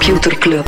[0.00, 0.66] Computer Club.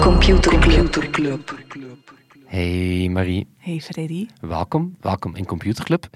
[0.00, 1.50] Computer Club.
[2.46, 4.26] Hey Marie, Hey Freddy.
[4.40, 4.96] welkom.
[5.00, 6.06] Welkom in Computerclub.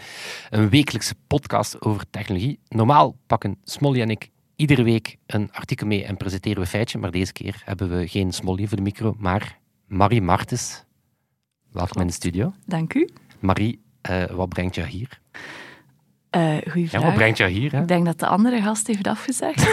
[0.51, 2.59] Een wekelijkse podcast over technologie.
[2.69, 6.99] Normaal pakken Smolly en ik iedere week een artikel mee en presenteren we een feitje,
[6.99, 10.85] maar deze keer hebben we geen Smolly voor de micro, maar Marie Martens.
[11.73, 12.53] Welkom in de studio.
[12.67, 13.09] Dank u.
[13.43, 15.21] Marie, eh, wat brengt jou hier?
[16.31, 17.03] Eh goeie Ja, vraag.
[17.03, 17.73] wat brengt jou hier?
[17.73, 17.81] Hè?
[17.81, 19.61] Ik denk dat de andere gast heeft afgezegd.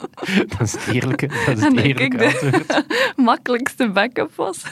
[0.48, 2.84] Dat is het eerlijke, dat is het eerlijke antwoord.
[3.16, 4.62] Makkelijkste backup was.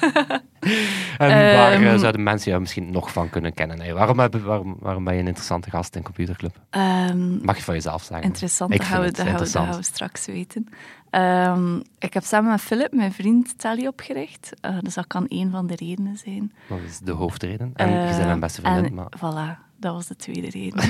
[1.19, 1.99] En waar eh, Ehm.
[1.99, 3.81] zouden mensen jou misschien nog van kunnen kennen?
[3.81, 6.57] Hey, waarom, waarom, waarom ben je een interessante gast in Computerclub?
[6.71, 8.27] Ehm, Mag je van jezelf zeggen?
[8.27, 9.69] interessant, Ik dat gaan, we, het dat, gaan we, dat interessant.
[9.69, 10.69] gaan we straks weten.
[11.11, 14.53] Ehm, ik heb samen met Philip, mijn vriend, Tally opgericht.
[14.61, 16.53] Eh, dus dat kan één van de redenen zijn.
[16.69, 17.71] Dat is de hoofdreden.
[17.75, 18.85] En je bent Eh, mijn beste vriendin.
[18.85, 19.07] en Maar...
[19.17, 20.83] Voilà, dat was de tweede reden.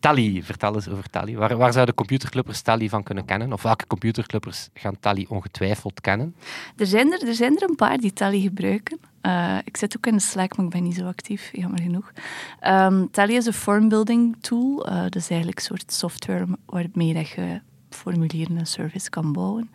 [0.00, 1.36] Tally, vertel eens over Tally.
[1.36, 3.33] Waar, waar zouden computerclubbers Tally van kunnen kennen?
[3.42, 6.34] Of welke computerclubbers gaan Tally ongetwijfeld kennen?
[6.76, 8.98] er, zijn er, er zijn er een paar die Tally gebruiken.
[9.20, 12.12] Eh, ik zit ook in de Slack, maar ik ben niet zo actief, jammer genoeg.
[12.60, 14.86] Ehm, Tally is een formbuilding tool.
[14.86, 17.60] Eh dat is eigenlijk een soort software waarmee dat je
[17.94, 19.70] formulieren en service kan bouwen.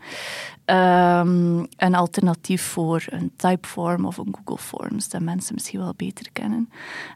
[0.66, 6.32] Ehm, een alternatief voor een Typeform of een Google Forms, dat mensen misschien wel beter
[6.32, 6.70] kennen.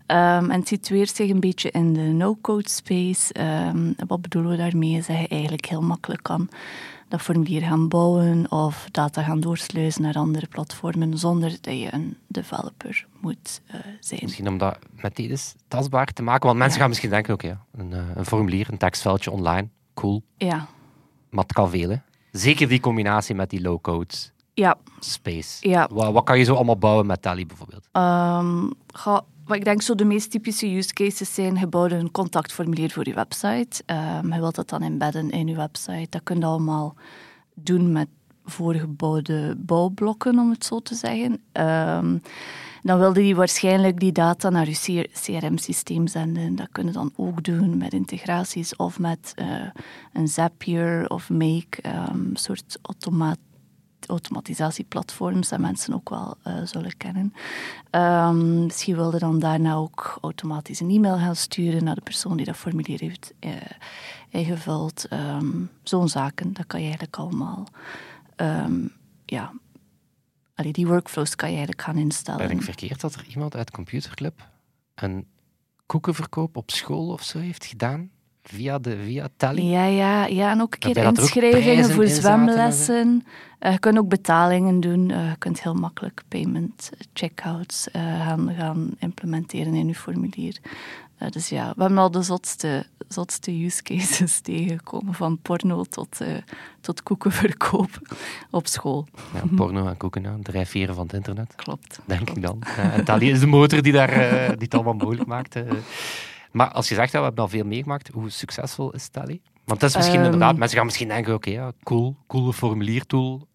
[0.06, 3.34] Ehm, en het situeert zich een beetje in de no-code space.
[3.34, 4.98] Ehm, wat bedoelen we daarmee?
[4.98, 6.50] Is dat je eigenlijk heel makkelijk kan
[7.14, 12.18] dat formulier gaan bouwen of data gaan doorsluizen naar andere platformen zonder dat je een
[12.28, 14.20] developer moet eh, zijn.
[14.24, 16.48] Misschien om dat meteen eens tastbaar te maken.
[16.48, 20.24] Want mensen gaan misschien denken, oké, een, eh, een formulier, een tekstveldje online, cool.
[20.38, 20.68] Ja,
[21.34, 21.96] Maar het kan veel, hè?
[22.32, 24.14] Zeker die combinatie met die low-code
[24.54, 24.78] ja.
[25.00, 25.70] space.
[25.70, 25.90] Ja.
[25.92, 27.88] Wat, wat kan je zo allemaal bouwen met Tally bijvoorbeeld?
[27.92, 32.12] Ehm, ga- wat ik denk zo de meest typische use cases zijn, je bouwt een
[32.12, 33.84] contactformulier voor je website.
[33.86, 36.08] Ehm, je wilt dat dan embedden in je website.
[36.10, 36.96] Dat kun je allemaal
[37.54, 38.08] doen met
[38.46, 41.42] voorgebouwde bouwblokken, om het zo te zeggen.
[41.52, 42.18] Ehm,
[42.84, 46.56] dan wilde je waarschijnlijk die data naar je CRM-systeem zenden.
[46.56, 49.48] Dat kun je dan ook doen met integraties of met eh,
[50.14, 52.80] een Zapier of Make, ehm, soort
[54.08, 57.34] automatisatieplatforms dat mensen ook wel eh, zullen kennen.
[57.90, 62.46] Ehm, misschien wilde dan daarna ook automatisch een e-mail gaan sturen naar de persoon die
[62.46, 63.52] dat formulier heeft eh,
[64.30, 65.08] ingevuld.
[65.10, 65.52] Ehm,
[65.84, 67.68] Zo'n zaken, dat kan je eigenlijk allemaal...
[69.26, 69.54] ja,
[70.54, 72.48] Allee, die workflows kan je eigenlijk gaan instellen.
[72.48, 74.50] Ben ik verkeerd dat er iemand uit Computerclub
[74.96, 75.28] een
[75.86, 78.12] koekenverkoop op school of zo heeft gedaan?
[78.44, 79.62] Via, de, via Tally?
[79.62, 83.24] Ja, ja, ja, en ook een keer er inschrijvingen voor zwemlessen.
[83.60, 85.12] Eh, je kunt ook betalingen doen.
[85.12, 90.58] Eh, je kunt heel makkelijk payment checkouts eh, gaan, gaan implementeren in je formulier.
[91.30, 95.14] Dus ja, we hebben al de zotste, zotste use cases tegengekomen.
[95.14, 96.20] Van porno tot,
[96.82, 97.90] tot koekenverkoop
[98.52, 99.08] op school.
[99.34, 100.38] Ja, porno en koeken, ja.
[100.42, 101.56] drijfveren van het internet.
[101.56, 102.00] Klopt.
[102.06, 102.62] denk ik dan.
[102.78, 104.10] En Tally is de motor die, daar,
[104.48, 105.56] die het allemaal mogelijk maakt.
[106.54, 109.42] Maar als je zegt, ja, we hebben al veel meegemaakt, hoe succesvol is Tally?
[109.66, 110.26] Want dat is misschien Ehm.
[110.26, 113.48] inderdaad, mensen gaan misschien denken, oké, ja, cool, coole formuliertool.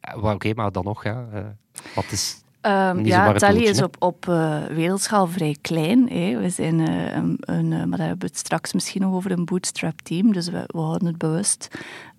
[0.00, 1.40] Ja, Oké, maar dan nog, ja, eh,
[1.94, 2.44] wat is...
[2.94, 6.08] Niet ja, Tally is op, op eh, wereldschaal vrij klein.
[6.08, 6.38] Hè.
[6.40, 9.44] We zijn eh, een, een, maar daar hebben we het straks misschien nog over een
[9.44, 10.32] bootstrap team.
[10.32, 11.68] Dus we, we houden het bewust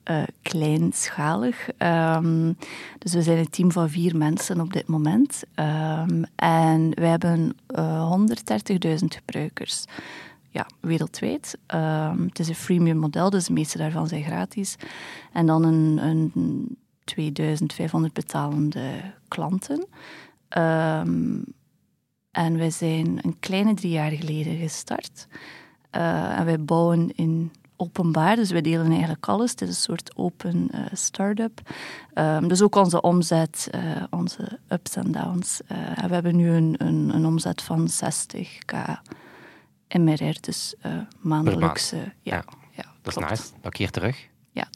[0.07, 1.69] eh, kleinschalig.
[1.78, 2.53] Ehm,
[3.00, 5.44] dus we zijn een team van vier mensen op dit moment.
[5.56, 9.85] Ehm, en we hebben eh 130.000 gebruikers.
[10.50, 11.57] Ja, wereldwijd.
[11.66, 14.75] Ehm, het is een freemium model, dus de meeste daarvan zijn gratis.
[15.34, 19.87] En dan een, een 2500 betalende klanten.
[22.31, 25.28] En wij zijn een kleine drie jaar geleden gestart.
[25.90, 29.52] Eh, en wij bouwen in openbaar, dus wij delen eigenlijk alles.
[29.52, 31.62] Het is een soort open eh, start-up.
[32.14, 35.62] Ehm, dus ook onze omzet, eh, onze ups en downs.
[35.68, 38.76] Eh, en we hebben nu een, een, een omzet van 60k
[40.00, 41.91] MRR, dus eh maandelijks.
[41.91, 44.28] eh, ja, Ja, ja, Dat is nice, dat keer terug.
[44.52, 44.68] Ja.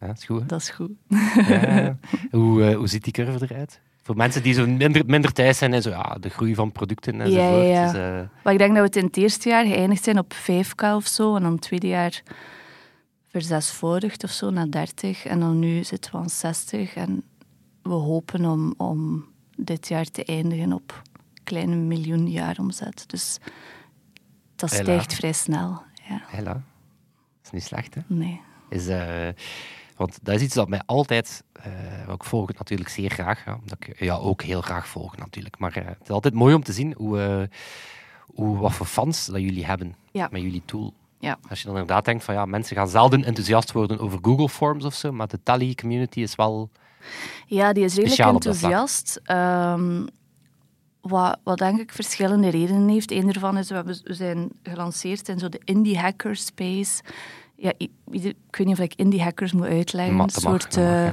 [0.00, 0.40] Ja, dat is goed.
[0.40, 0.46] hè?
[0.46, 0.90] Dat is goed.
[2.30, 3.80] Hoe, hoe ziet die curve eruit?
[4.10, 7.20] Voor mensen die zo minder, minder thuis zijn en zo, ja, de groei van producten
[7.20, 7.54] enzovoort.
[7.54, 7.92] Ja, ja, ja.
[7.92, 10.32] Dus, eh, Maar ik denk dat we het in het eerste jaar geëindigd zijn op
[10.32, 11.36] 5k of zo.
[11.36, 12.22] En dan het tweede jaar
[13.28, 15.24] verzesvoudigd of zo naar 30.
[15.24, 16.94] En dan nu zitten we aan 60.
[16.94, 17.22] En
[17.82, 19.26] we hopen om, om
[19.56, 23.04] dit jaar te eindigen op een kleine miljoen jaar omzet.
[23.06, 23.38] Dus
[24.56, 24.82] dat Hela.
[24.82, 25.82] stijgt vrij snel.
[26.08, 26.52] Ja, hela.
[26.52, 26.62] Dat
[27.44, 28.00] is niet slecht, hè?
[28.06, 28.40] nee.
[28.68, 29.28] Is, eh,
[29.96, 31.72] Want dat is iets dat mij altijd, uh,
[32.14, 35.58] ik volg het natuurlijk zeer graag, ja, omdat ik ja, ook heel graag volg natuurlijk.
[35.58, 37.42] Maar uh, het is altijd mooi om te zien hoe, uh,
[38.26, 40.28] hoe, wat voor fans dat jullie hebben Ja.
[40.30, 40.92] met jullie tool.
[41.18, 41.38] Ja.
[41.48, 44.84] Als je dan inderdaad denkt van ja, mensen gaan zelden enthousiast worden over Google Forms
[44.84, 46.70] of zo, maar de Tally community is wel
[47.46, 49.20] Ja, die is redelijk enthousiast.
[49.24, 50.06] Ehm,
[51.00, 53.10] wat, wat denk ik verschillende redenen heeft.
[53.10, 57.02] Eén daarvan is, we, hebben, we zijn gelanceerd in zo de indie hacker space.
[57.56, 60.18] Ja, i- ieder- ik weet niet of ik indie hackers moet uitleggen.
[60.18, 61.12] Een soort, mag, eh.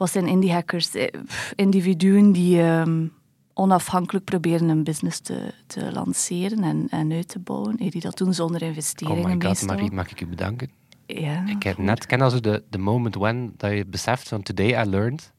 [0.00, 0.94] Wat zijn indie hackers?
[0.94, 1.06] Eh,
[1.54, 3.06] Individuen die ehm,
[3.54, 7.76] onafhankelijk proberen een business te, te lanceren en, en uit te bouwen.
[7.76, 9.66] Eh, Die dat doen zonder Oh investeringen my god.
[9.66, 10.70] Marie, mag ik u bedanken?
[11.06, 14.82] Ja, Ik heb net, ken als de, de moment when dat je beseft van today
[14.86, 15.32] I learned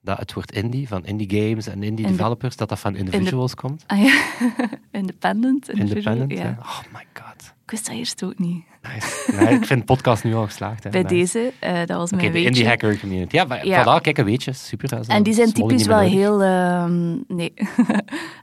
[0.00, 3.84] dat het woord indie, van indie games en indie developers, dat dat van individuals komt.
[3.86, 4.22] Ah, ja.
[5.00, 5.68] Independent.
[5.68, 6.44] individual, Independent, ja.
[6.44, 6.56] ja.
[6.60, 7.54] Oh my god.
[7.64, 8.64] Ik wist dat eerst ook niet.
[8.94, 9.32] Nice.
[9.36, 10.84] Nee, ik vind de podcast nu al geslaagd.
[10.84, 10.90] Hè.
[10.90, 11.14] Bij Nice.
[11.14, 12.48] deze, eh, dat was mijn weetje.
[12.48, 13.36] indie hacker community.
[13.36, 13.82] Ja, maar, Ja.
[13.98, 14.52] voilà, kijk, een weetje.
[14.52, 14.88] Super.
[14.88, 16.12] dat En die zijn typisch wel nodig.
[16.12, 16.42] heel...
[16.42, 17.52] ehm, nee.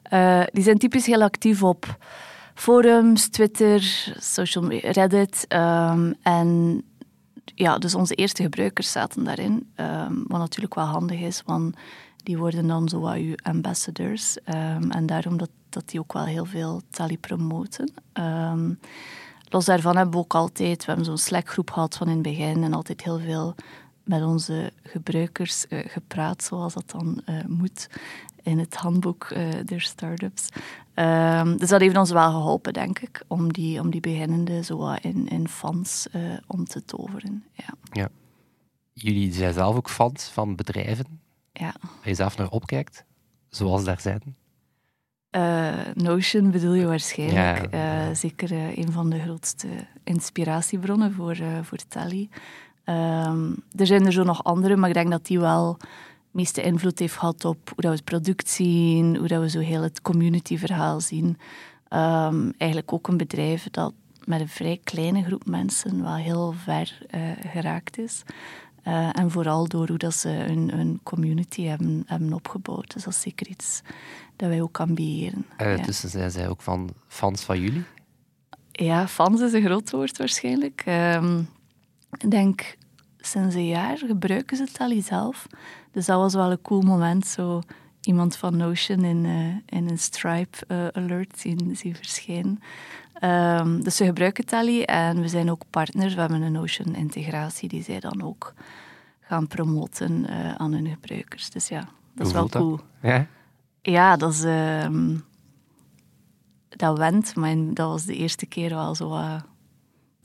[0.03, 1.97] Eh, die zijn typisch heel actief op
[2.53, 3.81] forums, Twitter,
[4.19, 5.45] social media, Reddit.
[5.47, 6.81] ehm, en
[7.55, 9.67] ja, dus onze eerste gebruikers zaten daarin.
[9.75, 11.75] ehm, wat natuurlijk wel handig is, want
[12.23, 14.37] die worden dan zo wat uw ambassadors.
[14.89, 17.93] en daarom dat, dat die ook wel heel veel tally promoten.
[19.49, 20.79] Los daarvan hebben we ook altijd...
[20.79, 23.55] We hebben zo'n Slack-groep gehad van in het begin en altijd heel veel
[24.05, 27.89] met onze gebruikers eh, gepraat, zoals dat dan eh, moet
[28.43, 30.49] in het handboek eh, der startups.
[30.93, 34.93] Ehm, dus dat heeft ons wel geholpen, denk ik, om die, om die beginnende zo
[35.01, 36.07] in, in fans
[36.47, 37.43] om te toveren.
[37.91, 38.09] Ja.
[38.93, 41.19] Jullie zijn zelf ook fans van bedrijven
[41.51, 41.75] ja.
[41.81, 43.05] waar je zelf naar opkijkt,
[43.49, 44.35] zoals daar zijn.
[45.35, 47.73] Eh, Notion bedoel je waarschijnlijk.
[47.73, 48.07] Ja.
[48.07, 49.67] Eh, zeker eh, een van de grootste
[50.03, 52.29] inspiratiebronnen voor, voor Tally.
[52.83, 55.87] Ehm, er zijn er zo nog andere, maar ik denk dat die wel het
[56.31, 59.59] meeste invloed heeft gehad op hoe dat we het product zien, hoe dat we zo
[59.59, 61.37] heel het community-verhaal zien.
[61.87, 63.93] Ehm, eigenlijk ook een bedrijf dat
[64.23, 66.97] met een vrij kleine groep mensen wel heel ver
[67.51, 68.23] geraakt is.
[68.85, 72.93] Eh, en vooral door hoe dat ze hun, hun community hebben, hebben opgebouwd.
[72.93, 73.81] Dus dat is zeker iets
[74.35, 75.45] dat wij ook ambiëren.
[75.57, 75.83] Eh, ja.
[75.83, 77.83] Dus zijn zij ook van fans van jullie?
[78.71, 80.81] ja, fans is een groot woord waarschijnlijk.
[80.85, 81.39] Ehm,
[82.11, 82.77] ik denk,
[83.17, 85.47] sinds een jaar gebruiken ze het al zelf.
[85.91, 87.61] Dus dat was wel een cool moment, zo
[88.01, 92.59] iemand van Notion in, eh, in een Stripe eh, alert zien, zien verschijnen.
[93.19, 96.13] Ehm, dus ze gebruiken Tally en we zijn ook partners.
[96.13, 98.53] We hebben een Notion-integratie die zij dan ook
[99.21, 101.49] gaan promoten eh, aan hun gebruikers.
[101.49, 102.61] Dus ja, dat Hoe is wel dat?
[102.61, 102.79] cool.
[103.01, 103.27] Ja?
[103.81, 104.43] Ja, dat is...
[104.43, 105.15] ehm,
[106.69, 109.19] dat went, maar dat was de eerste keer wel zo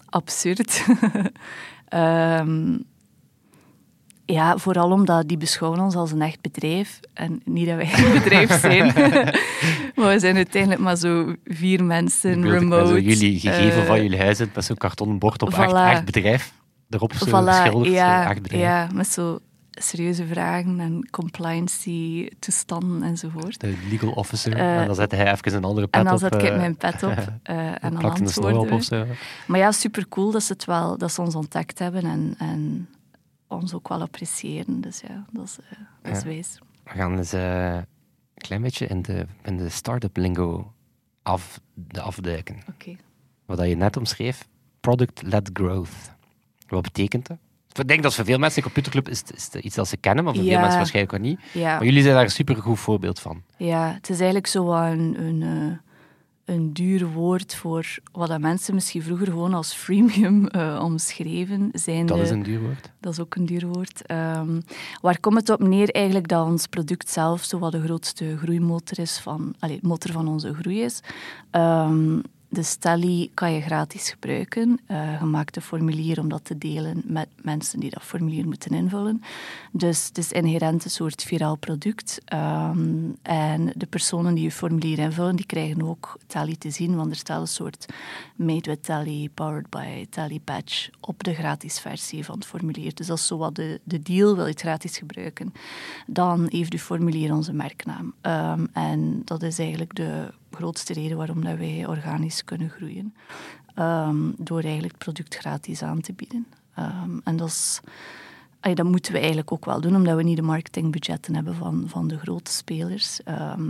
[0.08, 0.84] absurd.
[1.88, 2.78] Ehm,
[4.30, 7.00] ja, vooral omdat die beschouwen ons als een echt bedrijf.
[7.14, 8.86] En niet dat wij een bedrijf zijn.
[9.96, 12.86] maar we zijn uiteindelijk maar zo vier mensen, remote.
[12.88, 15.74] Zo jullie gegeven eh, van jullie huis zit met zo'n kartonnen bord op echt, voilà.
[15.90, 16.52] echt bedrijf.
[16.90, 17.92] Erop zo Voilà, geschilderd.
[17.92, 18.62] ja, echt bedrijf.
[18.62, 19.38] ja, met zo
[19.82, 23.60] serieuze vragen en compliancy toestanden enzovoort.
[23.60, 24.56] De legal officer.
[24.56, 26.20] Eh, en dan zette hij even een andere pet En dan op.
[26.20, 27.10] zet ik eh, mijn pet op
[27.42, 29.04] eh, en dan plakte een snor op of zo.
[29.46, 32.88] Maar ja, super cool dat ze, het wel, dat ze ons ontdekt hebben en, en
[33.50, 34.80] ons ook wel appreciëren.
[34.80, 36.24] Dus ja, dat is, eh, dat is Ja.
[36.28, 36.58] wijs.
[36.84, 37.84] We gaan eens eh, een
[38.34, 40.72] klein beetje in de, in de start-up lingo
[41.22, 42.56] af, de afduiken.
[42.68, 42.96] Oké.
[43.46, 44.48] Wat dat je net omschreef,
[44.80, 46.14] product-led growth.
[46.68, 47.36] Wat betekent dat?
[47.72, 50.34] Ik denk dat voor veel mensen in computerclub is, is iets dat ze kennen, maar
[50.34, 50.58] voor veel Ja.
[50.60, 51.40] mensen waarschijnlijk ook niet.
[51.52, 53.42] Ja, Maar jullie zijn daar een supergoed voorbeeld van.
[53.56, 55.78] ja, het is eigenlijk zo wat een, een, eh,
[56.50, 61.70] een duur woord voor wat dat mensen misschien vroeger gewoon als freemium eh, omschreven.
[61.72, 62.90] Zijn Dat is een duur woord.
[63.00, 64.06] Dat is ook een duur woord.
[64.06, 64.60] Ehm,
[65.00, 68.98] waar komt het op neer eigenlijk dat ons product zelf zo wat de grootste groeimotor
[68.98, 71.00] is van, allee, motor van onze groei is.
[71.50, 72.18] Ehm,
[72.52, 74.80] de Stelly kan je gratis gebruiken.
[74.86, 78.70] Eh, je maakt een formulier om dat te delen met mensen die dat formulier moeten
[78.70, 79.22] invullen.
[79.72, 82.20] Dus het is inherent een soort viraal product.
[82.24, 87.10] Ehm, en de personen die je formulier invullen, die krijgen ook Tally te zien, want
[87.10, 87.86] er staat een soort
[88.36, 92.94] Made with Tally, Powered by Tally badge op de gratis versie van het formulier.
[92.94, 95.52] Dus is zo wat de, de deal, wil je gratis gebruiken.
[96.06, 98.14] Dan heeft je formulier onze merknaam.
[98.20, 103.14] Ehm, en dat is eigenlijk de grootste reden waarom dat wij organisch kunnen groeien.
[103.74, 106.46] Ehm, door eigenlijk het product gratis aan te bieden.
[106.74, 107.80] Ehm, en dat is...
[108.60, 112.08] Dat moeten we eigenlijk ook wel doen, omdat we niet de marketingbudgetten hebben van, van
[112.08, 113.22] de grote spelers.
[113.22, 113.66] Ehm,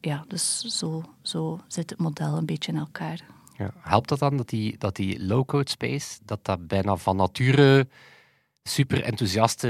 [0.00, 3.20] ja, dus zo, zo zit het model een beetje in elkaar.
[3.56, 3.70] Ja.
[3.80, 7.88] Helpt dat dan dat die, dat die low-code space, dat dat bijna van nature
[8.62, 9.68] super enthousiaste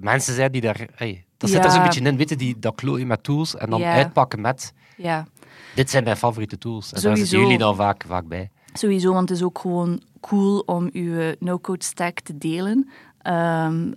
[0.00, 0.86] mensen zijn die daar...
[0.94, 1.86] Hey, dat zit er zo'n Ja.
[1.86, 3.92] beetje in, weten die dat klooien met tools en dan Ja.
[3.92, 4.72] uitpakken met...
[4.96, 5.26] Ja,
[5.74, 6.86] Dit zijn mijn favoriete tools.
[6.86, 7.24] En daar Sowieso.
[7.24, 8.50] zitten jullie dan vaak, vaak bij.
[8.72, 12.88] sowieso, want het is ook gewoon cool om je no-code stack te delen.
[13.18, 13.92] Ehm,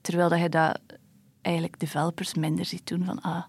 [0.00, 0.80] terwijl dat je dat
[1.42, 3.42] eigenlijk developers minder ziet doen van ah,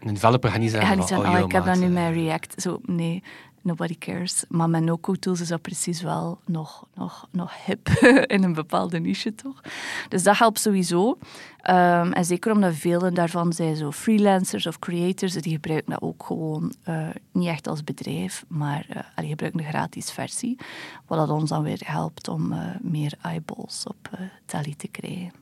[0.00, 2.14] Een developer gaat niet zeggen van, oh, ah, ik heb dat maat, nu eh, met
[2.14, 2.62] React.
[2.62, 3.22] Zo, nee,
[3.62, 4.44] nobody cares.
[4.48, 7.88] Maar met no-code tools is dat precies wel nog, nog, nog hip
[8.34, 9.60] in een bepaalde niche, toch?
[10.08, 11.18] Dus dat helpt sowieso.
[11.56, 16.24] Ehm, en zeker omdat velen daarvan zijn zo freelancers of creators, die gebruiken dat ook
[16.24, 20.58] gewoon eh, niet echt als bedrijf, maar eh, die gebruiken de gratis versie.
[21.06, 25.32] Wat dat ons dan weer helpt om eh, meer eyeballs op eh Tally te krijgen.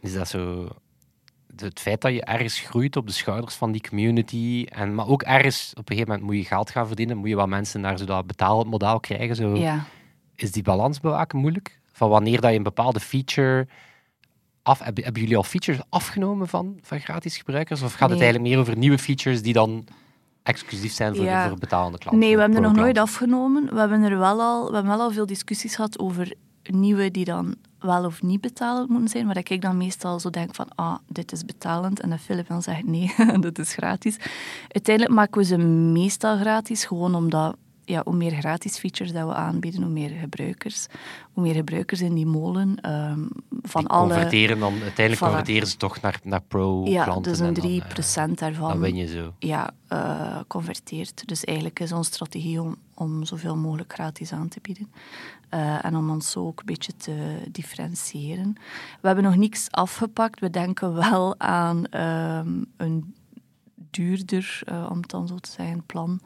[0.00, 0.68] Is dat zo...
[1.56, 5.22] Het feit dat je ergens groeit op de schouders van die community, en, maar ook
[5.22, 7.98] ergens op een gegeven moment moet je geld gaan verdienen, moet je wat mensen naar
[7.98, 9.36] zo dat betaalmodel krijgen.
[9.36, 9.56] Zo.
[9.56, 9.84] Ja.
[10.34, 11.80] Is die balans bewaken moeilijk?
[11.92, 13.66] Van wanneer dat je een bepaalde feature...
[14.62, 17.82] Af, hebben, hebben jullie al features afgenomen van, van gratis gebruikers?
[17.82, 19.86] Of gaat het eigenlijk meer over nieuwe features die dan
[20.42, 21.48] exclusief zijn voor, Ja.
[21.48, 22.20] voor betalende klanten?
[22.22, 23.74] Nee, we hebben er nog nooit afgenomen.
[23.74, 26.34] We hebben er wel al, we hebben wel al veel discussies gehad over
[26.70, 29.26] nieuwe die dan wel of niet betalend moeten zijn.
[29.26, 32.00] Maar dat ik dan meestal zo denk van, ah, dit is betalend.
[32.00, 34.16] En dat Philip dan zegt, nee, dit is gratis.
[34.68, 37.56] Uiteindelijk maken we ze meestal gratis, gewoon omdat...
[37.84, 40.86] Ja, hoe meer gratis features dat we aanbieden, hoe meer gebruikers.
[41.32, 43.20] Hoe meer gebruikers in die molen ehm,
[43.62, 44.08] van alle...
[44.08, 45.26] converteren dan, uiteindelijk Voilà.
[45.26, 46.92] converteren ze toch naar, naar pro-klanten.
[46.92, 49.34] Ja, dus en een dan, 3% eh, daarvan Dan win je zo.
[49.38, 51.28] ja, eh, converteert.
[51.28, 54.92] Dus eigenlijk is onze strategie om, om zoveel mogelijk gratis aan te bieden.
[55.52, 58.52] Eh, en om ons zo ook een beetje te differentiëren.
[59.00, 60.40] We hebben nog niks afgepakt.
[60.40, 63.14] We denken wel aan ehm, een
[63.90, 66.20] duurder, eh, om het dan zo te zeggen, plan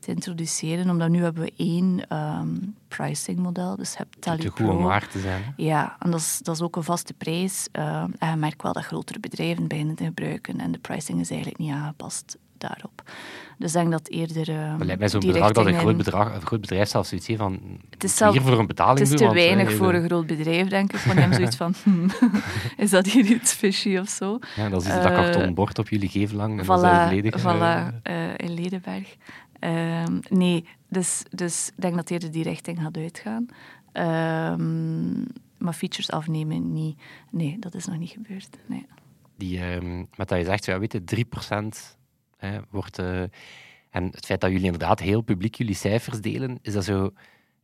[0.00, 0.90] te introduceren.
[0.90, 2.56] Omdat nu hebben we één ehm
[2.88, 3.76] pricing model.
[3.76, 5.42] Dus je hebt Tally Te goed om waar te zijn.
[5.42, 5.50] hè.
[5.56, 7.68] Ja, en dat is, dat is ook een vaste prijs.
[7.72, 11.30] Eh, en je merkt wel dat grotere bedrijven beginnen te gebruiken en de pricing is
[11.30, 13.02] eigenlijk niet aangepast daarop.
[13.58, 14.48] Dus ik denk dat eerder.
[14.48, 17.26] eh, Het lijkt mij zo'n bedrag dat een groot, bedrag, een groot bedrijf zelfs zoiets
[17.26, 17.52] heeft van...
[17.90, 20.04] Het is, hier zelf, voor een betaling het is te want, weinig eh, voor een
[20.04, 20.98] groot bedrijf, denk ik.
[20.98, 22.06] Van hem zoiets van: hmm,
[22.84, 24.38] is dat hier iets fishy of zo?
[24.56, 26.60] Ja, dat is dat Eh, karton bord op jullie geven lang.
[26.60, 29.16] en dat is Voilà, volledig, voilà eh, eh, in Ledenberg.
[29.58, 33.46] Ehm, nee, dus, dus ik denk dat eerder die richting gaat uitgaan.
[33.92, 35.18] Ehm,
[35.58, 36.98] maar features afnemen, niet.
[37.30, 38.48] Nee, dat is nog niet gebeurd.
[38.66, 38.86] Nee.
[39.36, 41.96] die, ehm, met dat je zegt, ja, weet je, 3%
[42.38, 42.98] hè, wordt...
[42.98, 43.22] eh,
[43.90, 47.10] en het feit dat jullie inderdaad heel publiek jullie cijfers delen, is dat zo...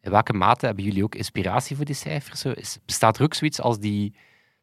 [0.00, 2.40] In welke mate hebben jullie ook inspiratie voor die cijfers?
[2.40, 4.14] Zo, is, bestaat er ook zoiets als die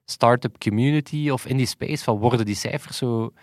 [0.05, 3.33] start-up community of in die space, van worden die cijfers zo...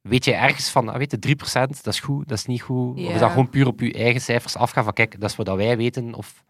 [0.00, 2.98] Weet je ergens van, ah, weet je, 3% dat is goed, dat is niet goed?
[2.98, 5.56] Of is dat gewoon puur op je eigen cijfers afgaan van, kijk, dat is wat
[5.56, 6.14] wij weten?
[6.14, 6.44] Of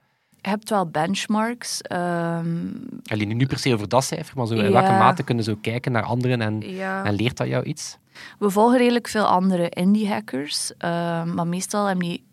[0.48, 1.80] hebt wel benchmarks.
[1.82, 2.66] ehm,
[3.04, 4.70] alleen nu niet per se over dat cijfer, maar zo, in Ja.
[4.70, 7.04] welke mate kunnen zo kijken naar anderen en, ja.
[7.04, 7.98] en leert dat jou iets?
[8.38, 12.24] We volgen redelijk veel andere indie hackers, ehm, maar meestal hebben die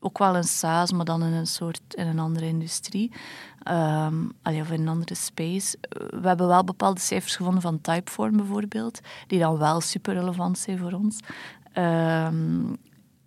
[0.00, 3.12] ook wel een SaaS, maar dan in een soort in een andere industrie.
[3.62, 5.76] Ehm, allee, of in een andere space.
[6.10, 10.78] We hebben wel bepaalde cijfers gevonden van Typeform bijvoorbeeld, die dan wel super relevant zijn
[10.78, 11.18] voor ons.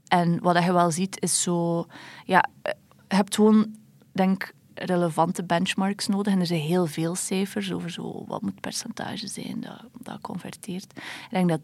[0.08, 1.86] En wat je wel ziet is zo,
[2.26, 2.76] ja, je
[3.16, 3.76] hebt gewoon,
[4.18, 6.34] denk relevante benchmarks nodig.
[6.34, 10.22] En er zijn heel veel cijfers over zo, wat moet het percentage zijn dat, dat
[10.22, 10.94] converteert.
[11.30, 11.62] Ik denk dat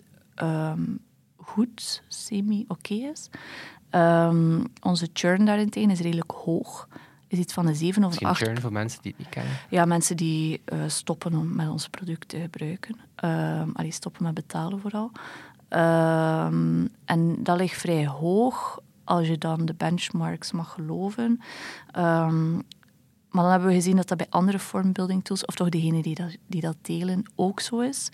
[0.00, 0.04] 3%
[0.34, 0.82] ehm,
[1.36, 3.30] goed, semi-oké is.
[3.90, 6.88] Ehm, onze churn daarentegen is redelijk hoog.
[7.28, 9.52] Is iets van een 7 of Misschien 8 churn voor mensen die het niet kennen.
[9.70, 12.96] ja, mensen die eh, stoppen om met ons product te gebruiken.
[13.24, 15.10] Um, allee, stoppen met betalen vooral.
[15.68, 21.40] Ehm, en dat ligt vrij hoog als je dan de benchmarks mag geloven.
[21.90, 22.52] Ehm,
[23.30, 26.14] maar dan hebben we gezien dat dat bij andere formbuilding tools, of toch degenen die
[26.14, 28.08] dat, die dat delen, ook zo is.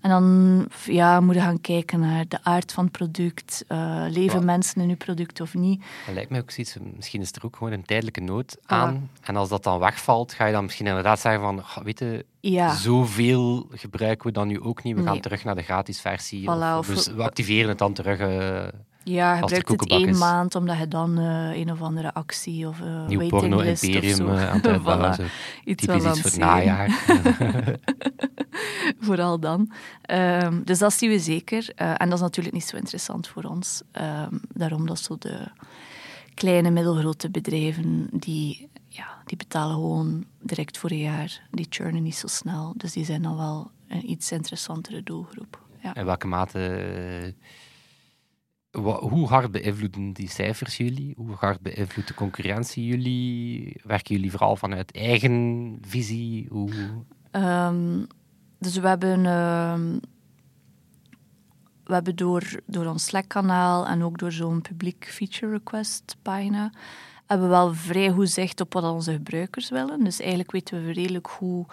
[0.00, 3.64] En dan ja, moet je gaan kijken naar de aard van het product.
[3.68, 5.82] eh, leven mensen in je product of niet?
[6.06, 9.10] Dat lijkt mij ook zoiets, misschien is er ook gewoon een tijdelijke nood aan.
[9.22, 12.26] En als dat dan wegvalt, ga je dan misschien inderdaad zeggen van, "Goh, weet je,
[12.40, 12.74] Ja.
[12.74, 14.96] zoveel gebruiken we dan nu ook niet.
[14.96, 16.42] We gaan terug naar de gratis versie.
[16.42, 18.18] Voilà, of, of- we activeren het dan terug.
[18.18, 18.66] eh
[19.04, 20.18] Ja, gebruikt het één is.
[20.18, 24.16] maand omdat je dan eh, een of andere actie of een nieuw waitinglist of porno-imperium
[24.16, 24.28] zo.
[24.28, 25.20] eh, aan het.
[25.20, 26.90] Voilà, iets Typisch iets voor najaar.
[29.00, 29.72] Vooral dan.
[30.02, 31.72] Ehm, dus dat zien we zeker.
[31.74, 33.82] En dat is natuurlijk niet zo interessant voor ons.
[33.92, 35.48] Ehm, daarom dat zo de
[36.34, 41.42] kleine, middelgrote bedrijven, die, ja, die betalen gewoon direct voor een jaar.
[41.50, 42.72] Die churnen niet zo snel.
[42.76, 45.60] Dus die zijn dan wel een iets interessantere doelgroep.
[45.82, 45.94] Ja.
[45.94, 47.34] In welke mate
[48.78, 51.14] hoe hard beïnvloeden die cijfers jullie?
[51.16, 53.80] Hoe hard beïnvloedt de concurrentie jullie?
[53.84, 56.46] Werken jullie vooral vanuit eigen visie?
[56.50, 56.70] Hoe...
[57.30, 58.04] Ehm,
[58.58, 59.98] dus we hebben, ehm,
[61.84, 66.72] we hebben door, door ons Slack-kanaal en ook door zo'n publiek feature request pagina,
[67.26, 70.04] hebben we wel vrij goed zicht op wat onze gebruikers willen.
[70.04, 71.66] Dus eigenlijk weten we redelijk goed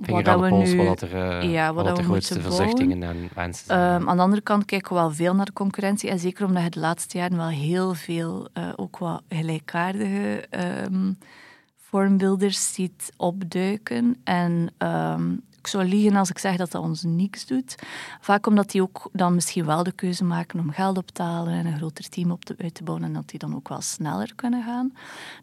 [0.00, 0.84] Vinger wat aan dat de we pols, nu...
[0.84, 3.80] wat, er, eh, ja, wat wat de grootste verzuchtingen en wensen zijn.
[3.80, 6.10] Ehm, aan de andere kant kijken we wel veel naar de concurrentie.
[6.10, 11.12] En zeker omdat je de laatste jaren wel heel veel eh, ook wat gelijkaardige ehm,
[11.76, 14.16] vormbeelders ziet opduiken.
[14.24, 17.74] En ehm, ik zou liegen als ik zeg dat dat ons niks doet.
[18.20, 21.52] Vaak omdat die ook dan misschien wel de keuze maken om geld op te halen
[21.52, 23.80] en een groter team op te, uit te bouwen en dat die dan ook wel
[23.80, 24.92] sneller kunnen gaan.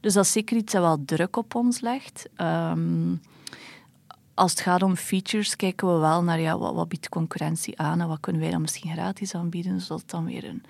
[0.02, 2.30] Dus dat is zeker iets dat wel druk op ons legt.
[2.36, 3.14] Ehm,
[4.34, 8.02] als het gaat om features, kijken we wel naar ja, wat, wat biedt concurrentie aan
[8.02, 10.64] en wat kunnen wij dan misschien gratis aanbieden, zodat het dan weer een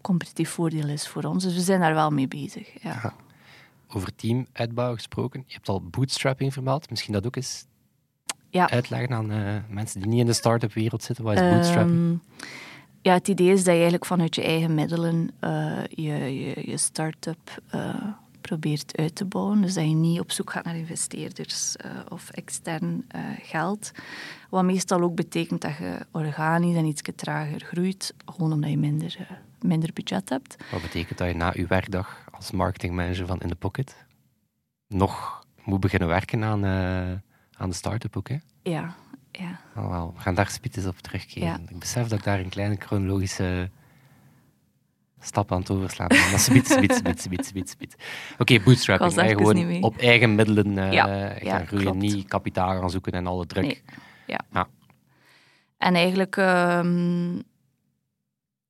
[0.00, 1.44] competitief voordeel is voor ons.
[1.44, 2.82] Dus we zijn daar wel mee bezig.
[2.82, 3.14] Ja.
[3.88, 5.44] Over teamuitbouw gesproken.
[5.46, 6.90] Je hebt al bootstrapping vermeld.
[6.90, 7.66] Misschien dat ook eens
[8.50, 8.70] Ja.
[8.70, 11.24] uitleggen aan eh, mensen die niet in de start-up wereld zitten.
[11.24, 12.20] Wat is bootstrapping?
[12.38, 12.46] Ehm,
[13.02, 16.76] ja, het idee is dat je eigenlijk vanuit je eigen middelen eh, je, je, je
[16.76, 17.94] start-up eh,
[18.48, 19.60] probeert uit te bouwen.
[19.60, 23.90] Dus dat je niet op zoek gaat naar investeerders eh, of extern eh, geld.
[24.50, 29.16] Wat meestal ook betekent dat je organisch en iets trager groeit, gewoon omdat je minder,
[29.18, 30.56] eh, minder budget hebt.
[30.70, 34.06] Wat betekent dat je na je werkdag als marketingmanager van In The Pocket
[34.88, 36.64] nog moet beginnen werken aan,
[37.56, 38.36] aan de start-up ook, hè?
[38.62, 38.94] Ja,
[39.30, 39.60] ja.
[39.76, 40.12] Oh, wel.
[40.16, 41.48] We gaan daar spietes op terugkeren.
[41.48, 41.58] Ja.
[41.68, 43.70] Ik besef dat ik daar een kleine chronologische
[45.24, 47.96] stap aan het overslaan spiet, spiet.
[48.38, 49.14] Oké, bootstrapping.
[49.14, 51.84] Hè, gewoon op eigen middelen eh, Ja, gaan ja, groeien.
[51.84, 51.98] klopt.
[51.98, 53.64] Niet kapitaal gaan zoeken en alle druk.
[53.64, 53.82] Nee.
[54.26, 54.40] Ja.
[54.52, 54.68] Ja.
[55.78, 57.38] En eigenlijk, ehm,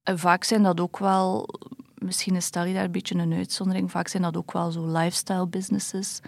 [0.02, 1.48] eh, vaak zijn dat ook wel,
[1.94, 5.46] misschien is Tally daar een beetje een uitzondering, vaak zijn dat ook wel zo lifestyle
[5.46, 6.20] businesses.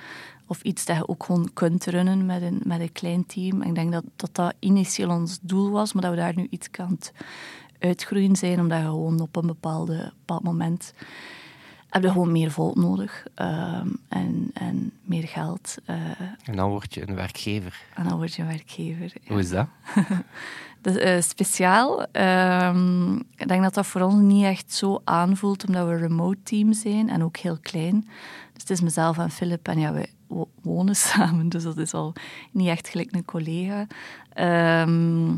[0.46, 3.62] Of iets dat je ook gewoon kunt runnen met een, met een klein team.
[3.62, 6.46] En ik denk dat, dat dat initieel ons doel was, maar dat we daar nu
[6.50, 7.12] iets aan het
[7.80, 10.94] uitgroeien zijn, omdat je gewoon op een bepaalde, bepaald moment
[11.90, 15.76] heb je gewoon meer volk nodig ehm, en, en meer geld.
[15.84, 15.96] eh,
[16.44, 17.80] En dan word je een werkgever.
[17.94, 19.12] en dan word je een werkgever.
[19.22, 19.28] ja.
[19.32, 19.66] Hoe is dat?
[20.80, 22.06] Dat is eh, speciaal.
[22.12, 26.38] Ehm, ik denk dat dat voor ons niet echt zo aanvoelt, omdat we een remote
[26.42, 28.00] team zijn en ook heel klein.
[28.52, 29.92] Dus het is mezelf en Philip en ja,
[30.26, 32.12] wo- wonen samen, dus dat is al
[32.50, 33.86] niet echt gelijk een collega.
[34.32, 35.34] Ehm,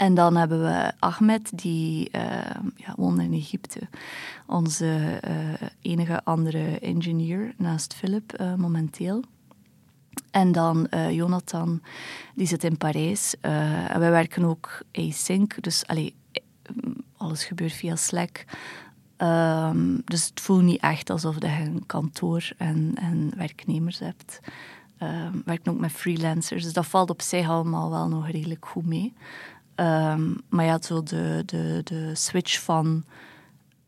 [0.00, 3.80] en dan hebben we Ahmed, die ehm, ja, in Egypte.
[4.46, 9.22] Onze eh, enige andere engineer naast Philip eh, momenteel.
[10.30, 11.82] En dan eh, Jonathan,
[12.34, 13.34] die zit in Parijs.
[13.40, 15.84] En wij werken ook async, dus
[17.16, 18.44] alles gebeurt via Slack.
[19.16, 22.94] Ehm, dus het voelt niet echt alsof je een kantoor en,
[23.36, 24.40] werknemers hebt.
[24.98, 28.86] We werken ook met freelancers, dus dat valt op zich allemaal wel nog redelijk goed
[28.86, 29.12] mee.
[29.80, 33.04] Ehm, maar ja, zo de, de, de switch van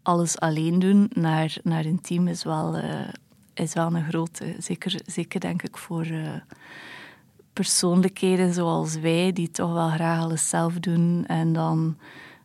[0.02, 3.08] alles alleen doen naar, naar een team is wel, eh,
[3.54, 4.54] is wel een grote.
[4.58, 6.32] Zeker, zeker denk ik voor eh,
[7.52, 11.24] persoonlijkheden zoals wij, die toch wel graag alles zelf doen.
[11.26, 11.96] En dan,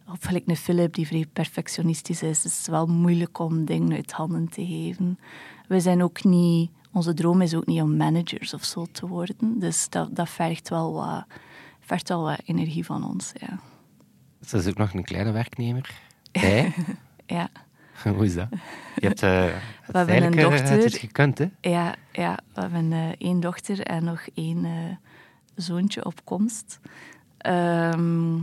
[0.08, 4.12] of gelijk een Philip die vrij perfectionistisch is, is het wel moeilijk om dingen uit
[4.12, 5.20] handen te geven.
[5.68, 9.60] We zijn ook niet, onze droom is ook niet om managers of zo te worden.
[9.60, 11.26] Dus dat, dat vergt wel wat,
[11.88, 13.32] vergt wel wat energie van ons.
[13.40, 13.60] Ja.
[14.40, 15.92] Dus dat is ook nog een kleine werknemer.
[16.32, 16.74] Bij.
[17.26, 17.50] Ja.
[18.04, 18.48] Hoe is dat?
[18.96, 19.44] Je hebt eh
[19.82, 20.78] het hebben een eh, dochter.
[20.84, 21.50] het gekund, hè?
[21.62, 24.66] Ja, ja, we hebben eh, één dochter en nog één
[25.56, 26.80] zoontje op komst.
[27.38, 28.36] Ehm,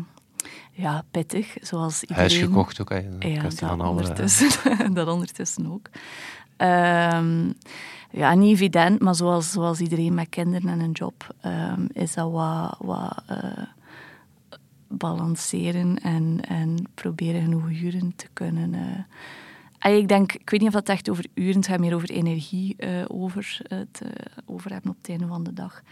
[0.70, 2.22] ja, pittig, zoals iedereen.
[2.22, 3.08] Huis gekocht ook, hè?
[3.18, 4.48] Ja, dat ondertussen,
[4.94, 5.88] dat ondertussen ook.
[6.56, 7.50] Ehm,
[8.14, 12.30] ja, niet evident, maar zoals, zoals iedereen met kinderen en een job ehm, is dat
[12.30, 13.62] wat, wat eh,
[14.88, 18.74] balanceren en, en proberen genoeg uren te kunnen.
[18.74, 18.80] eh.
[19.78, 22.10] En ik denk, ik weet niet of dat echt over uren, het gaat meer over
[22.10, 24.08] energie eh, over, het, eh,
[24.46, 25.82] over hebben op het einde van de dag.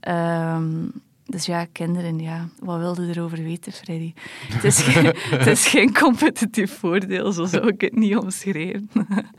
[0.00, 0.86] Ehm,
[1.26, 2.48] dus ja, kinderen, ja.
[2.58, 4.12] Wat wilde erover weten, Freddy?
[4.48, 5.04] Het is, geen,
[5.38, 8.90] het is geen competitief voordeel, zo zou ik het niet omschrijven.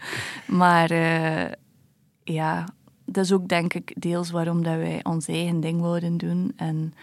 [0.62, 0.90] maar
[2.34, 2.68] ja,
[3.06, 6.94] dat is ook denk ik deels waarom dat wij ons eigen ding wilden doen en